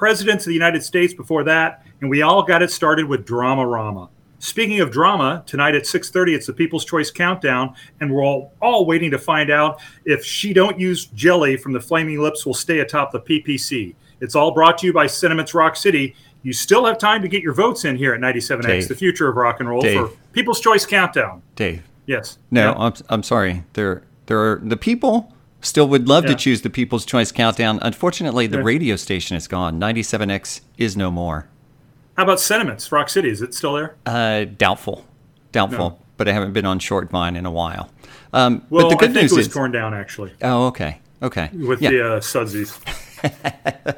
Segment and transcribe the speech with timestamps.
[0.00, 4.10] Presidents of the United States before that, and we all got it started with Dramarama.
[4.38, 8.84] Speaking of drama, tonight at 6:30, it's the People's Choice Countdown, and we're all, all
[8.84, 12.80] waiting to find out if She Don't Use Jelly from the Flaming Lips will stay
[12.80, 13.94] atop the PPC.
[14.20, 16.14] It's all brought to you by Sentiments Rock City.
[16.42, 18.88] You still have time to get your votes in here at 97X, Dave.
[18.88, 19.98] the future of rock and roll, Dave.
[19.98, 21.42] for People's Choice Countdown.
[21.56, 21.82] Dave.
[22.06, 22.38] Yes.
[22.50, 22.74] No, Yeah.
[22.78, 23.64] I'm, I'm sorry.
[23.72, 25.32] There, there are the people
[25.66, 26.30] still would love Yeah.
[26.30, 27.78] to choose the People's Choice Countdown.
[27.82, 28.64] Unfortunately, the Yeah.
[28.64, 29.78] radio station is gone.
[29.78, 31.48] 97X is no more.
[32.16, 33.28] How about Sentiments Rock City?
[33.28, 33.94] Is it still there?
[34.06, 35.04] Uh, doubtful,
[35.52, 35.90] doubtful.
[35.90, 35.98] No.
[36.16, 37.90] But I haven't been on Short Vine in a while.
[38.32, 40.66] Um, Well, but the good I think news it was is, torn down actually oh,
[40.68, 41.90] okay, okay, with yeah.
[41.90, 42.72] the uh, Sudsies.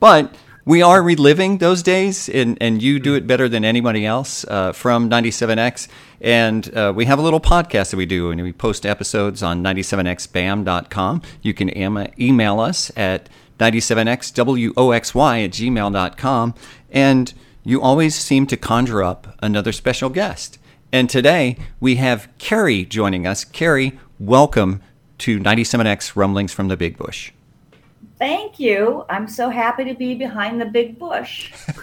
[0.00, 0.34] But
[0.66, 4.72] we are reliving those days, and, and you do it better than anybody else uh,
[4.72, 5.86] from 97X.
[6.20, 9.62] And uh, we have a little podcast that we do, and we post episodes on
[9.62, 11.22] 97xbam.com.
[11.40, 13.28] You can em- email us at
[13.60, 16.54] 97xwoxy at gmail.com.
[16.90, 20.58] And you always seem to conjure up another special guest.
[20.92, 23.44] And today we have Carrie joining us.
[23.44, 24.82] Carrie, welcome
[25.18, 27.30] to 97X Rumblings from the Big Bush.
[28.18, 29.04] Thank you.
[29.08, 31.52] I'm so happy to be behind the big bush.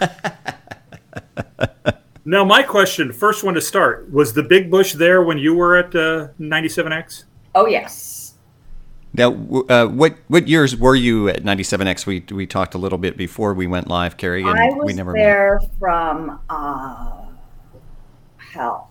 [2.26, 5.76] Now, my question, first one to start, was the Big Bush there when you were
[5.76, 7.24] at uh, 97X?
[7.54, 8.34] Oh, yes.
[9.12, 9.32] Now,
[9.68, 12.04] uh, what what years were you at 97X?
[12.04, 14.96] We we talked a little bit before we went live, Carrie, and I we was
[14.96, 15.22] never met.
[15.22, 17.26] there from, uh,
[18.38, 18.90] hell,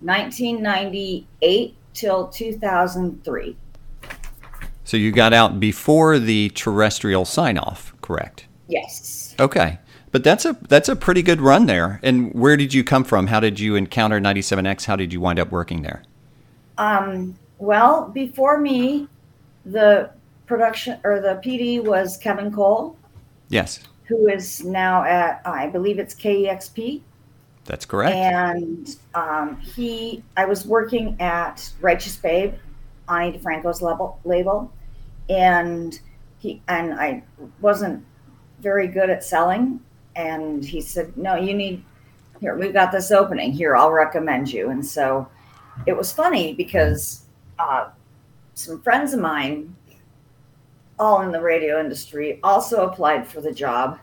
[0.00, 3.56] 1998 till 2003.
[4.88, 8.46] So you got out before the terrestrial sign off, correct?
[8.68, 9.34] Yes.
[9.38, 9.78] Okay,
[10.12, 12.00] but that's a that's a pretty good run there.
[12.02, 13.26] And where did you come from?
[13.26, 14.86] How did you encounter 97X?
[14.86, 16.04] How did you wind up working there?
[16.78, 19.08] Um, well, before me,
[19.66, 20.08] the
[20.46, 22.96] production or the PD was Kevin Cole,
[23.50, 27.02] Yes, who is now at, I believe it's KEXP.
[27.66, 28.16] that's correct.
[28.16, 32.54] And um, he, I was working at Righteous Babe,
[33.06, 34.72] Ani DiFranco's label, label,
[35.28, 35.98] and
[36.38, 37.22] he and I
[37.60, 38.04] wasn't
[38.60, 39.80] very good at selling.
[40.16, 41.84] And he said, "No, you need
[42.40, 42.56] here.
[42.56, 43.76] We've got this opening here.
[43.76, 45.28] I'll recommend you." And so
[45.86, 47.24] it was funny because
[47.58, 47.90] uh,
[48.54, 49.74] some friends of mine,
[50.98, 53.98] all in the radio industry, also applied for the job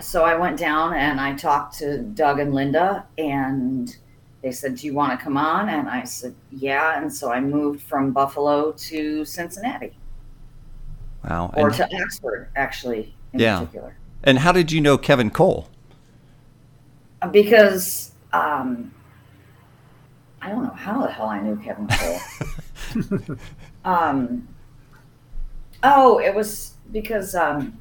[0.00, 3.94] so I went down and I talked to Doug and Linda, and
[4.42, 7.40] they said, "Do you want to come on?" And I said, "Yeah." And so I
[7.40, 9.92] moved from Buffalo to Cincinnati,
[11.28, 11.52] wow.
[11.56, 13.60] or And, to Oxford, actually, in Yeah.
[13.60, 15.68] particular, and how did you know Kevin Cole?
[17.30, 18.92] because um,
[20.40, 21.86] I don't know how the hell I knew Kevin
[23.20, 23.36] Cole.
[23.84, 24.48] um,
[25.84, 27.78] oh, it was because um,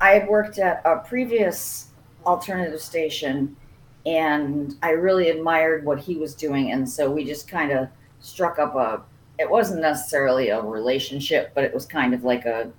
[0.00, 1.88] I had worked at a previous
[2.26, 3.56] alternative station
[4.04, 6.72] and I really admired what he was doing.
[6.72, 7.88] And so we just kind of
[8.20, 9.02] struck up a,
[9.38, 12.70] it wasn't necessarily a relationship, but it was kind of like a,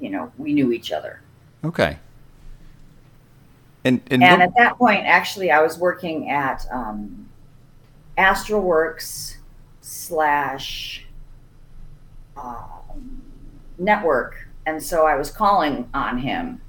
[0.00, 1.20] you know, we knew each other.
[1.64, 1.98] Okay.
[3.84, 7.28] And and, And at that point, actually, I was working at um,
[8.16, 9.36] Astralwerks
[9.82, 11.04] slash
[12.36, 13.22] um,
[13.80, 14.32] Nettwerk,
[14.64, 16.62] and so I was calling on him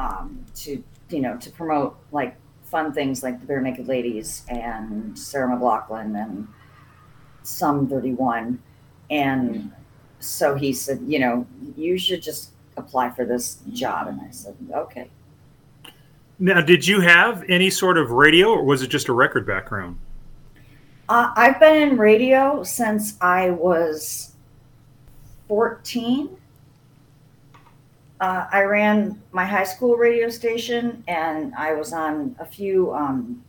[0.00, 5.54] um, to, you know, to promote like fun things like the Barenaked Ladies and Sarah
[5.54, 6.48] McLachlan and
[7.42, 8.60] Some 31,
[9.10, 9.72] and
[10.20, 14.56] so he said, you know, you should just apply for this job, and I said,
[14.72, 15.10] okay.
[16.38, 19.98] Now, did you have any sort of radio, or was it just a record background?
[21.08, 24.32] Uh, I've been in radio since I was
[25.48, 26.36] 14.
[28.20, 33.42] Uh, I ran my high school radio station and I was on a few um,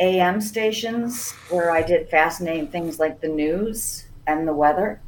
[0.00, 5.00] AM stations where I did fascinating things like the news and the weather.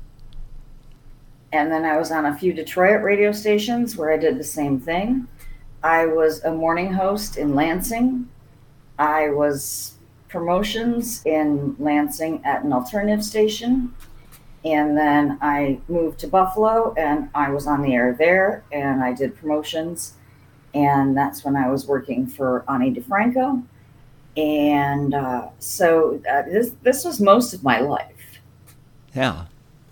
[1.52, 4.80] And then I was on a few Detroit radio stations where I did the same
[4.80, 5.26] thing.
[5.82, 8.28] I was a morning host in Lansing.
[8.98, 9.94] I was
[10.28, 13.94] promotions in Lansing at an alternative station.
[14.64, 19.12] And then I moved to Buffalo and I was on the air there and I
[19.14, 20.14] did promotions.
[20.74, 23.62] and that's when I was working for Ani DiFranco.
[24.38, 28.38] And uh, so uh, this this was most of my life.
[29.12, 29.46] Yeah.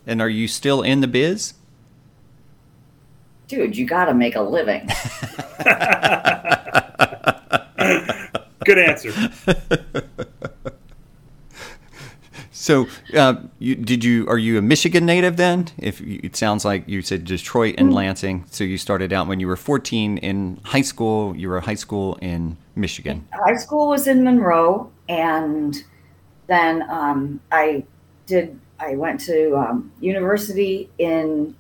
[0.07, 1.55] And are you still in the biz?
[3.49, 4.87] Dude, you got to make a living.
[8.65, 9.13] Good answer.
[12.53, 15.69] So, uh, you, did you are you a Michigan native then?
[15.79, 19.39] If you, it sounds like you said Detroit and Lansing, so you started out when
[19.39, 21.37] you were 14 in high school.
[21.37, 23.27] You were high school in Michigan.
[23.33, 25.83] high school was in Monroe, and
[26.47, 27.85] then um, I
[28.27, 28.59] did.
[28.79, 31.57] I went to um, university in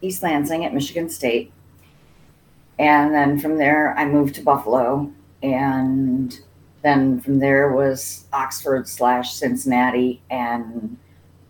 [0.00, 1.52] East Lansing at Michigan State,
[2.78, 5.10] and then from there I moved to Buffalo,
[5.42, 6.38] and
[6.82, 10.96] then from there was Oxford slash Cincinnati, and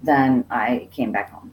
[0.02, 1.52] then I came back home.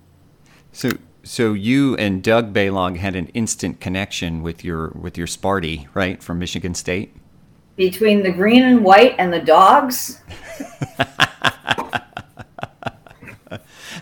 [0.71, 0.91] So,
[1.23, 6.21] so you and Doug Balogh had an instant connection with your with your Sparty, right,
[6.21, 7.15] from Michigan State.
[7.75, 10.21] Between the green and white and the dogs,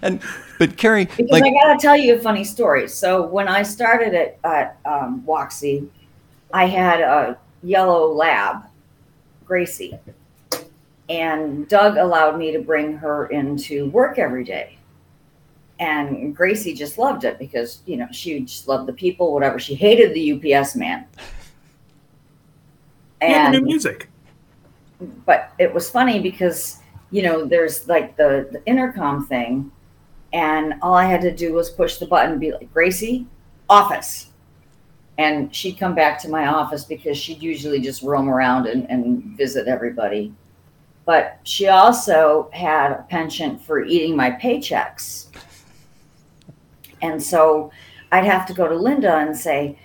[0.01, 0.21] And
[0.57, 2.87] but Carrie, Because like, I gotta tell you a funny story.
[2.87, 5.89] So when I started at, at um, Waxy,
[6.53, 8.63] I had a yellow lab,
[9.45, 9.97] Gracie,
[11.09, 14.77] and Doug allowed me to bring her into work every day.
[15.81, 19.59] And Gracie just loved it because you know she just loved the people, whatever.
[19.59, 21.05] She hated the UPS man.
[23.21, 24.09] Yeah, the new music.
[25.25, 26.77] but it was funny because
[27.11, 29.71] you know there's like the, the intercom thing
[30.33, 33.27] and all i had to do was push the button and be like gracie
[33.69, 34.27] office
[35.17, 39.23] and she'd come back to my office because she'd usually just roam around and, and
[39.37, 40.33] visit everybody
[41.05, 45.27] but she also had a penchant for eating my paychecks
[47.01, 47.71] and so
[48.11, 49.77] i'd have to go to linda and say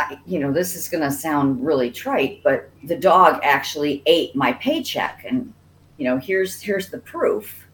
[0.00, 4.34] I, you know, this is going to sound really trite, but the dog actually ate
[4.34, 5.52] my paycheck, and
[5.98, 7.66] you know, here's here's the proof.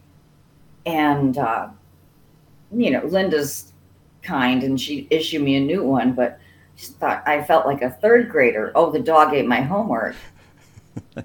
[0.86, 1.68] And uh,
[2.72, 3.72] you know, Linda's
[4.22, 6.40] kind, and she issued me a new one, but
[6.74, 8.72] she thought I felt like a third grader.
[8.74, 10.16] Oh, the dog ate my homework,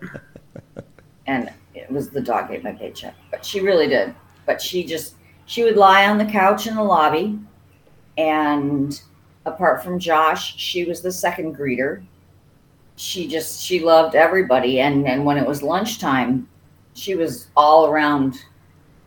[1.26, 4.14] and it was the dog ate my paycheck, but she really did.
[4.46, 5.16] But she just
[5.52, 7.38] she would lie on the couch in the lobby,
[8.18, 9.02] and
[9.46, 12.06] apart from Josh, she was the second greeter.
[12.96, 16.48] She just she loved everybody and and when it was lunchtime,
[16.94, 18.38] she was all around,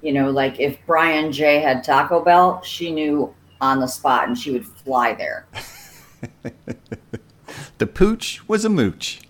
[0.03, 4.37] you know, like if Brian J had Taco Bell, she knew on the spot and
[4.37, 5.47] she would fly there.
[7.79, 9.23] the pooch was a mooch.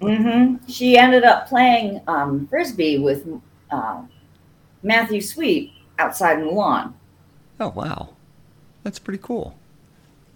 [0.00, 0.66] mm-hmm.
[0.66, 3.26] She ended up playing um, frisbee with
[3.70, 4.00] uh,
[4.82, 6.94] Matthew Sweet outside in the lawn.
[7.60, 8.10] Oh wow,
[8.82, 9.56] that's pretty cool.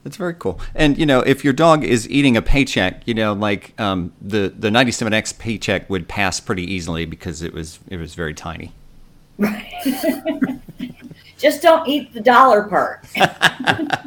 [0.05, 0.61] That's very cool.
[0.75, 4.53] And you know, if your dog is eating a paycheck, you know, like um, the
[4.57, 8.73] the 97X paycheck would pass pretty easily because it was it was very tiny.
[9.39, 9.73] Right.
[11.39, 13.07] Just don't eat the dollar part.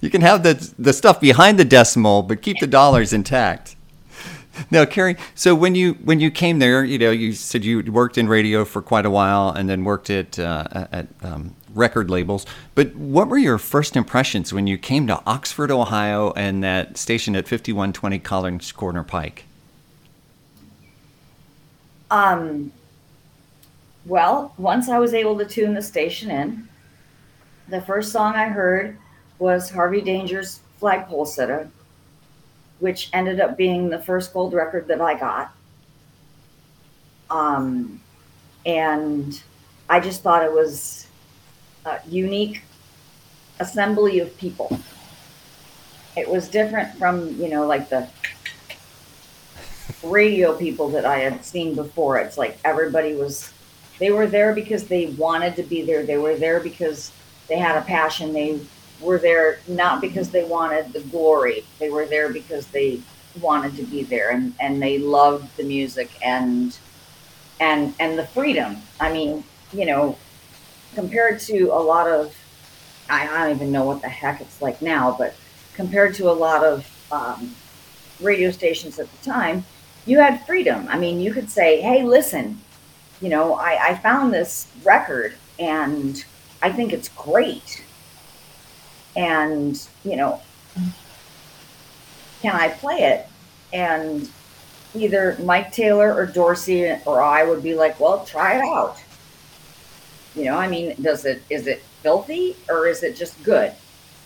[0.00, 3.75] You can have the the stuff behind the decimal, but keep the dollars intact.
[4.70, 8.18] Now, Carrie, so when you when you came there, you know, you said you worked
[8.18, 12.46] in radio for quite a while, and then worked at uh, at um, record labels.
[12.74, 17.36] But what were your first impressions when you came to Oxford, Ohio, and that station
[17.36, 19.44] at fifty one twenty College Corner Pike?
[22.10, 22.72] Um,
[24.04, 26.68] well, once I was able to tune the station in,
[27.68, 28.96] the first song I heard
[29.38, 31.68] was Harvey Danger's Flagpole Sitter,
[32.78, 35.52] which ended up being the first gold record that I got.
[37.30, 38.00] Um,
[38.64, 39.42] and
[39.88, 41.06] I just thought it was
[41.84, 42.62] a unique
[43.60, 44.78] assembly of people.
[46.16, 48.08] It was different from, you know, like the
[50.02, 52.18] radio people that I had seen before.
[52.18, 53.52] It's like everybody was,
[53.98, 56.04] they were there because they wanted to be there.
[56.04, 57.12] They were there because
[57.48, 58.32] they had a passion.
[58.32, 58.60] They
[59.00, 61.64] were there not because they wanted the glory.
[61.78, 63.00] They were there because they
[63.40, 66.76] wanted to be there and, and they loved the music and
[67.60, 68.76] and and the freedom.
[69.00, 70.18] I mean, you know,
[70.94, 72.34] compared to a lot of
[73.08, 75.34] I, don't even know what the heck it's like now, but
[75.74, 77.54] compared to a lot of um,
[78.20, 79.64] radio stations at the time,
[80.06, 80.88] you had freedom.
[80.88, 82.60] I mean, you could say, "Hey, listen,
[83.20, 86.24] you know, I, I found this record and
[86.62, 87.84] I think it's great,
[89.16, 90.40] and you know,
[92.42, 93.26] can I play it?"
[93.72, 94.28] And
[94.94, 98.96] either Mike Taylor or Dorsey or I would be like, "Well, try it out."
[100.34, 103.72] You know, I mean, does it is it filthy or is it just good?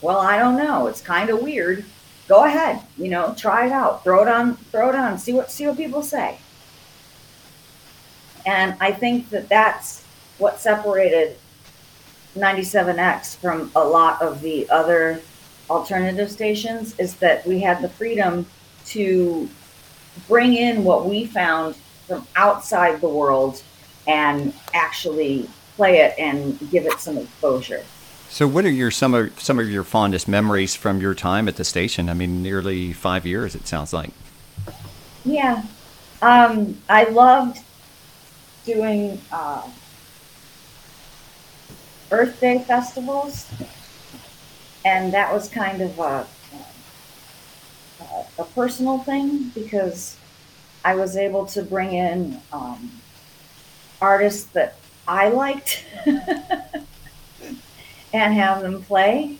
[0.02, 0.86] Well, I don't know.
[0.88, 1.84] It's kind of weird.
[2.28, 5.50] go ahead, you know, try it out, throw it on, throw it on, see what
[5.50, 6.38] see what people say.
[8.46, 10.04] And I think that that's
[10.38, 11.36] what separated
[12.36, 15.20] 97X from a lot of the other
[15.68, 18.46] alternative stations is that we had the freedom
[18.86, 19.48] to
[20.28, 23.62] bring in what we found from outside the world
[24.06, 27.84] and actually play it and give it some exposure.
[28.28, 31.56] So, what are your some of some of your fondest memories from your time at
[31.56, 32.08] the station?
[32.08, 33.54] I mean, nearly five years.
[33.54, 34.10] It sounds like.
[35.24, 35.64] Yeah.
[36.22, 37.58] Um, I loved
[38.64, 39.68] doing uh,
[42.10, 43.46] Earth Day festivals,
[44.84, 46.26] and that was kind of a,
[48.38, 50.16] a, personal thing because
[50.84, 52.90] I was able to bring in um,
[54.00, 54.76] artists that
[55.06, 55.84] I liked
[58.12, 59.36] and have them play.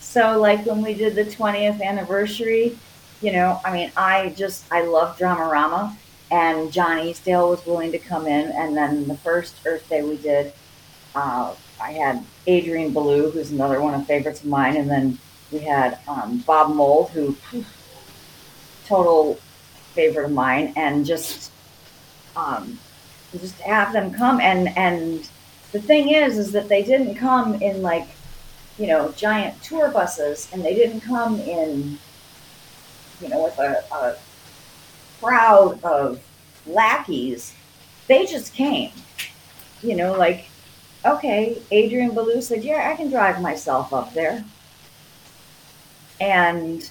[0.00, 2.78] So, like when we did the 20th anniversary,
[3.20, 5.96] you know, I mean, I just, I love Dramarama,
[6.30, 8.50] and John Easdale was willing to come in.
[8.52, 10.52] And then the first Earth Day we did,
[11.14, 11.54] uh,
[11.84, 15.18] I had Adrian Belew, who's another one of favorites of mine, and then
[15.52, 17.36] we had um, Bob Mould, who
[18.86, 19.38] total
[19.92, 21.52] favorite of mine, and just
[22.36, 22.78] um,
[23.38, 25.28] just have them come and and
[25.72, 28.08] the thing is is that they didn't come in like
[28.78, 31.98] you know giant tour buses, and they didn't come in
[33.20, 34.16] you know with a, a
[35.20, 36.18] crowd of
[36.66, 37.54] lackeys.
[38.08, 38.92] They just came,
[39.82, 40.46] you know, like
[41.04, 44.44] okay, Adrian Belew said, Yeah, I can drive myself up there.
[46.20, 46.90] And,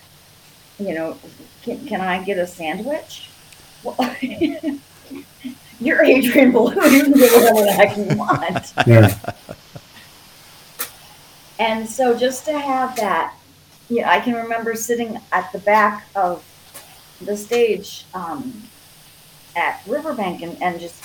[0.79, 1.17] you know,
[1.63, 3.29] can, can I get a sandwich?
[3.83, 3.97] Well,
[5.79, 6.75] you're Adrian Belew.
[6.89, 8.73] You can get whatever the heck you want.
[8.85, 9.17] Yeah.
[11.59, 13.35] And so just to have that,
[13.89, 16.43] you know, I can remember sitting at the back of
[17.21, 18.63] the stage um,
[19.55, 21.03] at Riverbend and, and just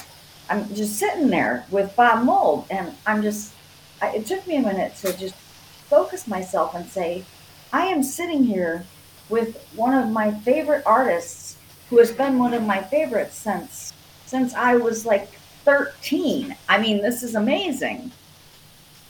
[0.51, 3.53] I'm just sitting there with Bob Mould, and I'm just.
[4.01, 7.25] I, it took me a minute to just focus myself and say,
[7.73, 8.85] I am sitting here
[9.29, 11.57] with one of my favorite artists,
[11.91, 13.93] who has been one of my favorites since
[14.27, 15.31] since I was like
[15.65, 16.55] 13.
[16.69, 18.11] I mean, this is amazing,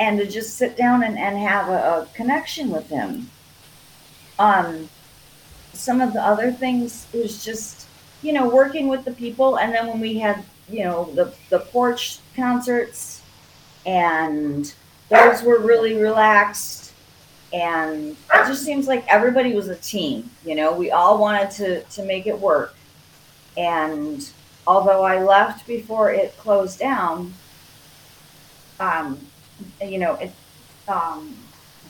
[0.00, 3.30] and to just sit down and, and have a, a connection with him.
[4.38, 4.88] Um,
[5.73, 7.87] some of the other things was just
[8.23, 11.59] you know working with the people, and then when we had you know the the
[11.59, 13.23] porch concerts
[13.87, 14.75] and
[15.09, 16.93] those were really relaxed.
[17.51, 21.83] And it just seems like everybody was a team you know we all wanted to
[21.83, 22.75] to make it work.
[23.57, 24.29] And
[24.67, 27.33] although i left before it closed down
[28.79, 29.19] um
[29.83, 30.31] you know it
[30.87, 31.35] um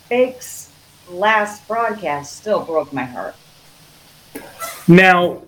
[0.09, 0.71] bake's
[1.11, 3.35] last broadcast still broke my heart.
[4.87, 5.43] Now,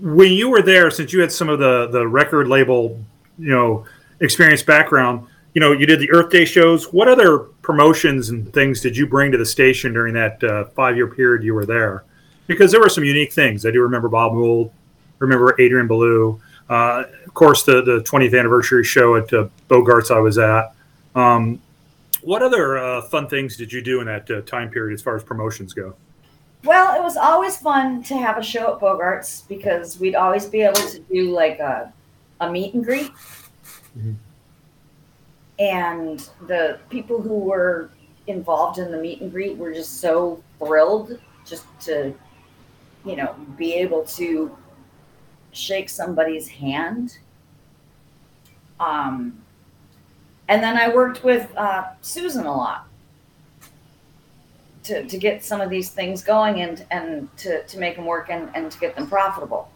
[0.00, 3.00] when you were there, since you had some of the the record label,
[3.38, 3.86] you know,
[4.20, 6.92] experience background, you know, you did the Earth Day shows.
[6.92, 10.96] What other promotions and things did you bring to the station during that uh, five
[10.96, 12.04] year period you were there?
[12.46, 13.64] Because there were some unique things.
[13.64, 14.70] I do remember Bob Mould,
[15.18, 20.20] remember Adrian Belew, uh, of course, the the 20th anniversary show at uh, Bogarts I
[20.20, 20.74] was at.
[21.14, 21.60] Um,
[22.22, 25.14] what other uh, fun things did you do in that uh, time period as far
[25.14, 25.94] as promotions go?
[26.64, 30.62] Well, it was always fun to have a show at Bogarts because we'd always be
[30.62, 31.92] able to do like a,
[32.40, 33.10] a meet and greet.
[33.98, 34.16] Mhm.
[35.58, 37.90] And the people who were
[38.26, 42.14] involved in the meet and greet were just so thrilled just to,
[43.04, 44.56] you know, be able to
[45.52, 47.18] shake somebody's hand.
[48.80, 49.42] Um,
[50.48, 52.88] and then I worked with uh, Susan a lot
[54.84, 58.28] to, to get some of these things going and and to, to make them work
[58.30, 59.70] and, and to get them profitable.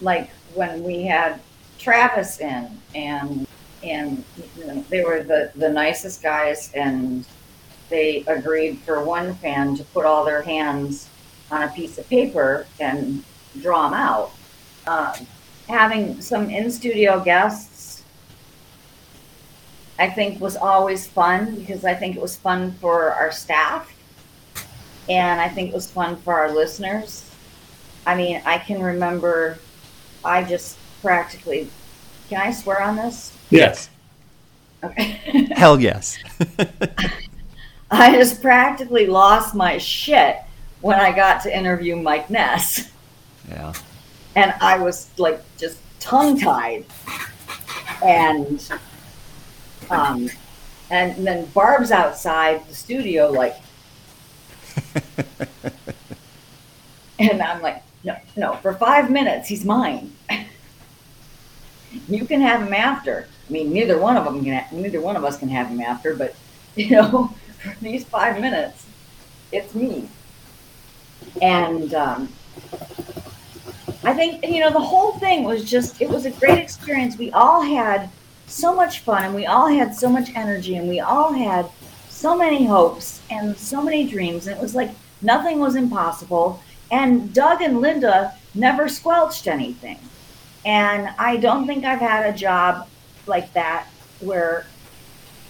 [0.00, 1.40] Like when we had
[1.78, 3.46] Travis in and
[3.82, 4.24] and
[4.56, 7.26] you know, they were the, the nicest guys and
[7.88, 11.08] they agreed for one fan to put all their hands
[11.50, 13.24] on a piece of paper and
[13.60, 14.32] draw them out.
[14.86, 15.26] Um,
[15.68, 17.69] having some in studio guests
[20.00, 23.94] I think was always fun because I think it was fun for our staff
[25.10, 27.30] and I think it was fun for our listeners.
[28.06, 29.58] I mean, I can remember
[30.24, 31.68] I just practically
[32.30, 33.36] can I swear on this?
[33.50, 33.90] Yes.
[34.82, 35.02] Okay.
[35.54, 36.16] Hell yes.
[37.90, 40.36] I just practically lost my shit
[40.80, 42.90] when I got to interview Mike Ness.
[43.48, 43.74] yeah.
[44.36, 46.84] and I was like just tongue tied,
[48.02, 48.60] and
[49.90, 50.30] um,
[50.90, 53.56] and then Barb's outside the studio, like
[57.20, 60.10] And I'm like, no, no, for five minutes, he's mine.
[62.08, 63.28] you can have him after.
[63.48, 64.64] I mean, neither one of them can.
[64.72, 66.16] Neither one of us can have him after.
[66.16, 66.34] But
[66.76, 68.86] you know, for these five minutes,
[69.52, 70.08] it's me.
[71.42, 72.32] And um,
[74.02, 76.00] I think you know the whole thing was just.
[76.00, 77.18] It was a great experience.
[77.18, 78.08] We all had
[78.50, 81.66] so much fun, and we all had so much energy, and we all had
[82.08, 84.46] so many hopes and so many dreams.
[84.46, 84.90] And it was like
[85.22, 86.62] nothing was impossible.
[86.90, 89.98] And Doug and Linda never squelched anything.
[90.64, 92.88] And I don't think I've had a job
[93.26, 93.86] like that
[94.20, 94.66] where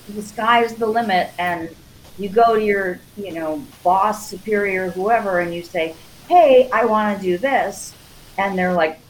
[0.08, 1.74] the sky's the limit and
[2.18, 5.94] you go to your, you know, boss, superior, whoever, and you say,
[6.28, 7.94] Hey, I want to do this.
[8.38, 9.00] And they're like,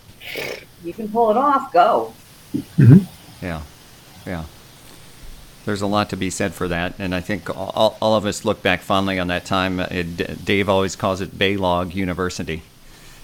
[0.82, 2.14] You can pull it off, go.
[2.54, 3.00] Mm-hmm.
[3.44, 3.62] Yeah,
[4.26, 4.44] yeah.
[5.66, 8.44] There's a lot to be said for that, and I think all, all of us
[8.44, 9.78] look back fondly on that time.
[9.78, 12.62] Uh, It, Dave always calls it Balogh University.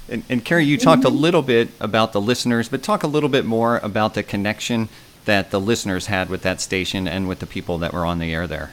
[0.09, 3.29] And, and Carrie, you talked a little bit about the listeners, but talk a little
[3.31, 4.89] bit more about the connection
[5.25, 8.33] that the listeners had with that station and with the people that were on the
[8.33, 8.71] air there.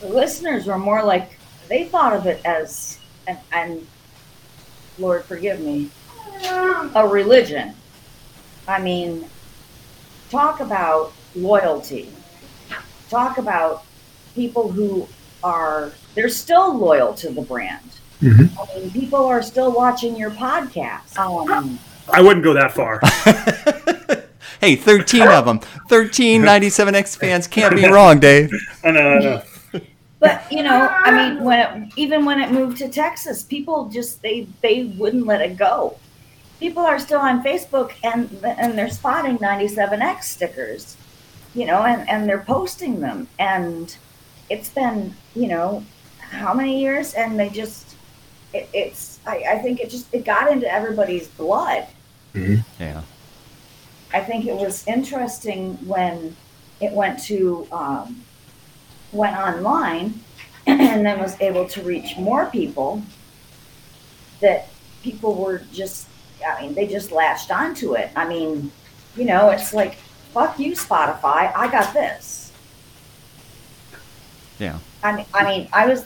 [0.00, 1.38] the listeners were more like
[1.68, 2.98] they thought of it as
[3.28, 3.86] and, and
[4.98, 5.90] lord forgive me
[6.94, 7.74] a religion
[8.66, 9.24] i mean
[10.30, 12.10] talk about loyalty
[13.10, 13.84] talk about
[14.34, 15.06] people who
[15.42, 17.84] are they're still loyal to the brand
[18.22, 18.26] i
[18.74, 21.78] mean people are still watching your podcast um,
[22.10, 23.00] I wouldn't go that far.
[24.60, 25.60] Hey, 13 of them.
[25.88, 28.50] 13 97X fans can't be wrong, Dave.
[28.84, 29.42] I know, I know.
[30.18, 34.20] but you know i mean when it even when it moved to texas people just
[34.20, 35.96] they they wouldn't let it go
[36.58, 40.96] people are still on facebook and and they're spotting 97x stickers
[41.54, 43.96] you know and and they're posting them and
[44.50, 45.84] it's been you know
[46.18, 47.96] how many years and they just
[48.52, 51.86] it, it's I, I think it just it got into everybody's blood
[52.78, 53.02] Yeah.
[54.12, 56.36] I think it was interesting when
[56.80, 58.22] it went to um,
[59.12, 60.20] went online
[60.66, 63.02] and then was able to reach more people.
[64.40, 64.68] That
[65.02, 66.06] people were just,
[66.46, 68.10] I mean, they just latched onto it.
[68.16, 68.70] I mean,
[69.16, 69.96] you know, it's like,
[70.32, 71.54] fuck you, Spotify.
[71.54, 72.52] I got this.
[74.58, 74.78] Yeah.
[75.02, 76.04] I mean, I mean, I was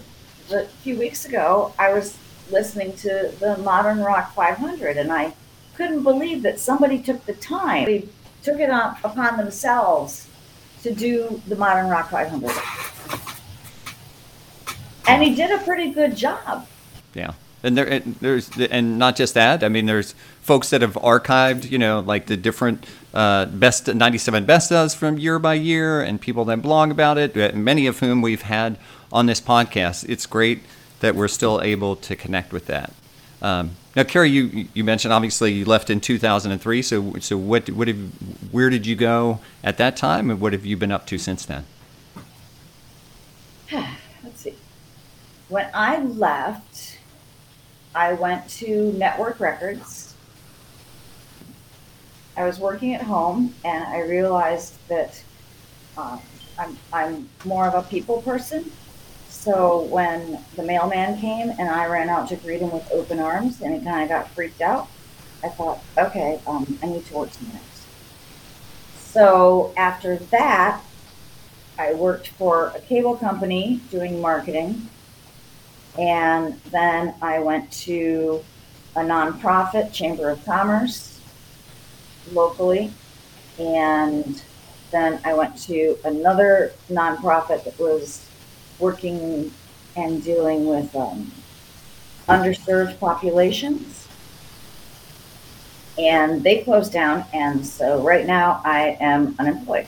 [0.53, 1.73] a few weeks ago.
[1.79, 2.16] I was
[2.51, 5.33] listening to the Modern Rock 500, and I
[5.75, 8.09] couldn't believe that somebody took the time, they
[8.42, 10.29] took it up upon themselves
[10.83, 12.53] to do the Modern Rock 500,
[15.07, 16.66] and he did a pretty good job.
[17.14, 19.62] Yeah, and there, and there's, and not just that.
[19.62, 24.44] I mean, there's folks that have archived, you know, like the different uh, best '97
[24.44, 27.37] best from year by year, and people that blog about it.
[27.37, 28.79] uh, Many of whom we've had
[29.12, 30.09] on this podcast.
[30.09, 30.62] It's great
[31.01, 32.92] that we're still able to connect with that.
[33.42, 36.83] Um, now, Carrie, you you mentioned obviously you left in 2003.
[36.83, 37.98] So, so what what have
[38.51, 41.44] where did you go at that time, and what have you been up to since
[41.44, 41.64] then?
[43.72, 44.55] Let's see.
[45.48, 46.91] When I left,
[47.94, 50.14] I went to Nettwerk Records.
[52.37, 55.22] I was working at home, and I realized that
[55.98, 56.18] uh,
[56.59, 58.72] I'm, I'm more of a people person.
[59.28, 63.61] So when the mailman came and I ran out to greet him with open arms,
[63.61, 64.88] and he kind of got freaked out,
[65.42, 67.87] I thought, okay, um, I need to work somewhere else.
[68.98, 70.81] So after that,
[71.78, 74.88] I worked for a cable company doing marketing.
[75.98, 78.42] And then I went to
[78.96, 81.20] a nonprofit, Chamber of Commerce,
[82.33, 82.92] locally.
[83.59, 84.42] And
[84.90, 88.26] then I went to another nonprofit that was
[88.78, 89.52] working
[89.96, 91.31] and dealing with um,
[92.28, 94.09] underserved populations.
[95.98, 97.24] And they closed down.
[97.35, 99.87] And so right now I am unemployed.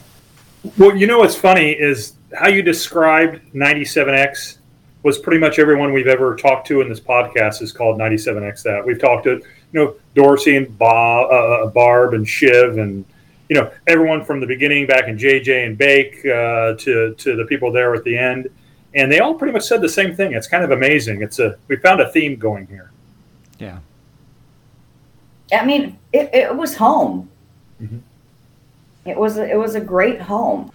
[0.78, 4.58] Well, you know what's funny is how you described 97X
[5.04, 8.84] was pretty much everyone we've ever talked to in this podcast is called 97X that.
[8.84, 13.04] We've talked to, you know, Dorsey and Bob, uh, Barb and Shiv and,
[13.50, 17.44] you know, everyone from the beginning back in JJ and Bake uh, to, to the
[17.44, 18.48] people there at the end.
[18.94, 20.32] And they all pretty much said the same thing.
[20.32, 21.20] It's kind of amazing.
[21.20, 22.90] It's a, we found a theme going here.
[23.58, 23.80] Yeah.
[25.52, 27.28] I mean, it, it was home.
[27.80, 28.00] Mhm.
[29.04, 30.72] It was a, it was a great home.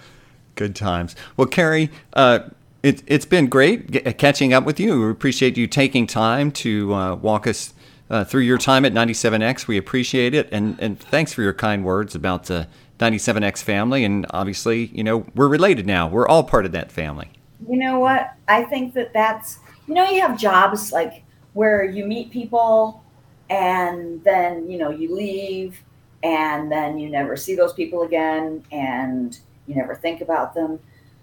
[0.53, 1.15] Good times.
[1.35, 2.41] Well, Carrie, uh,
[2.83, 5.01] it, it's been great g- catching up with you.
[5.01, 7.73] We appreciate you taking time to uh, walk us
[8.09, 9.67] uh, through your time at 97X.
[9.67, 10.49] We appreciate it.
[10.51, 12.67] And, and thanks for your kind words about the
[12.99, 14.03] 97X family.
[14.03, 16.07] And obviously, you know, we're related now.
[16.07, 17.29] We're all part of that family.
[17.67, 18.33] You know what?
[18.47, 23.03] I think that that's you know you have jobs like where you meet people
[23.49, 25.83] and then you know you leave
[26.23, 30.79] and then you never see those people again and you never think about them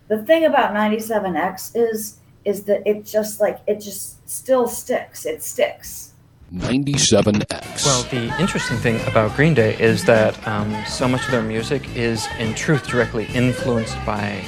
[0.09, 5.43] the thing about 97x is is that it just like it just still sticks it
[5.43, 6.13] sticks
[6.55, 7.85] 97X.
[7.85, 11.83] Well, the interesting thing about Green Day is that um, so much of their music
[11.97, 14.45] is, in truth, directly influenced by,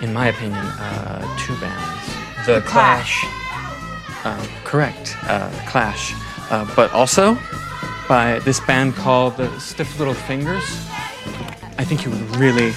[0.00, 2.46] in my opinion, uh, two bands.
[2.46, 3.24] The, Clash.
[4.24, 6.14] Um, correct, uh, Clash.
[6.50, 7.36] Uh, but also
[8.08, 10.64] by this band called the Stiff Little Fingers.
[11.78, 12.72] I think you would really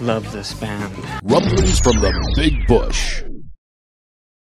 [0.00, 0.92] love this band.
[1.22, 3.22] Rumblings from the Big Bush.